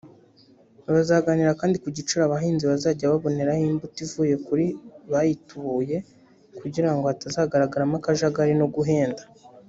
[0.93, 4.65] Bazaganira kandi ku giciro abahinzi bazajya baboneraho imbuto ivuye kuri
[5.11, 5.97] bayitubuye
[6.59, 9.21] kugira ngo hatazagaragamo akajagari no guhenda